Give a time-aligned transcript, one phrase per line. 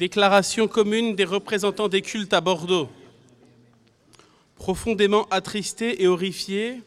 [0.00, 2.88] Déclaration commune des représentants des cultes à Bordeaux.
[4.56, 6.80] Profondément attristés et horrifiés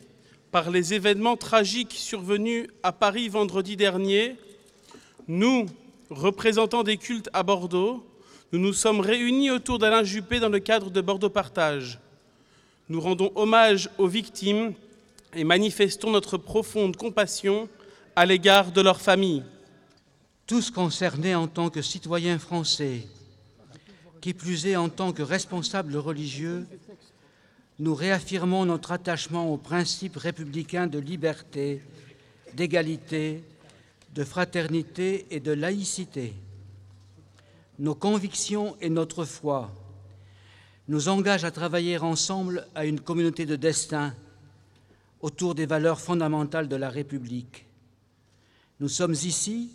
[0.52, 4.36] par les événements tragiques survenus à Paris vendredi dernier,
[5.28, 5.68] nous,
[6.10, 8.04] représentants des cultes à Bordeaux,
[8.52, 12.00] nous nous sommes réunis autour d'Alain Juppé dans le cadre de Bordeaux Partage.
[12.90, 14.74] Nous rendons hommage aux victimes
[15.36, 17.70] et manifestons notre profonde compassion
[18.16, 19.44] à l'égard de leurs familles.
[20.54, 23.08] Tous concernés en tant que citoyens français,
[24.22, 26.68] qui plus est en tant que responsables religieux,
[27.80, 31.82] nous réaffirmons notre attachement aux principes républicains de liberté,
[32.54, 33.44] d'égalité,
[34.14, 36.36] de fraternité et de laïcité.
[37.80, 39.74] Nos convictions et notre foi
[40.88, 44.14] nous engagent à travailler ensemble à une communauté de destin
[45.20, 47.66] autour des valeurs fondamentales de la République.
[48.80, 49.72] Nous sommes ici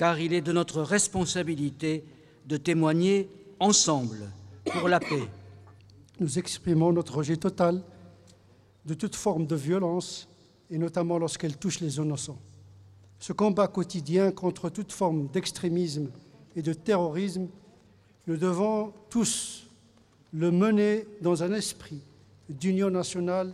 [0.00, 2.06] car il est de notre responsabilité
[2.46, 3.28] de témoigner
[3.58, 4.30] ensemble
[4.72, 5.28] pour la paix.
[6.20, 7.82] Nous exprimons notre rejet total
[8.86, 10.26] de toute forme de violence,
[10.70, 12.38] et notamment lorsqu'elle touche les innocents.
[13.18, 16.08] Ce combat quotidien contre toute forme d'extrémisme
[16.56, 17.48] et de terrorisme,
[18.26, 19.66] nous devons tous
[20.32, 22.00] le mener dans un esprit
[22.48, 23.52] d'union nationale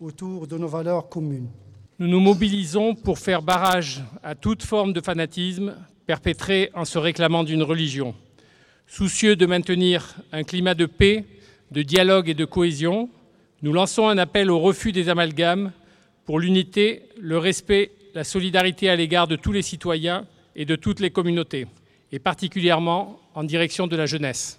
[0.00, 1.50] autour de nos valeurs communes.
[2.02, 7.44] Nous nous mobilisons pour faire barrage à toute forme de fanatisme perpétré en se réclamant
[7.44, 8.16] d'une religion.
[8.88, 11.24] Soucieux de maintenir un climat de paix,
[11.70, 13.08] de dialogue et de cohésion,
[13.62, 15.70] nous lançons un appel au refus des amalgames
[16.24, 20.98] pour l'unité, le respect, la solidarité à l'égard de tous les citoyens et de toutes
[20.98, 21.68] les communautés,
[22.10, 24.58] et particulièrement en direction de la jeunesse.